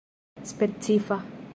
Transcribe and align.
specifa 0.51 1.17